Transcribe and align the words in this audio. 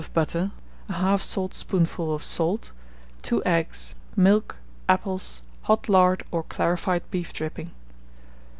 of 0.03 0.11
butter, 0.15 0.49
1/2 0.89 1.21
saltspoonful 1.21 2.15
of 2.15 2.23
salt, 2.23 2.71
2 3.21 3.43
eggs, 3.45 3.93
milk, 4.15 4.57
apples, 4.89 5.43
hot 5.65 5.87
lard 5.87 6.23
or 6.31 6.41
clarified 6.41 7.03
beef 7.11 7.31
dripping. 7.31 7.69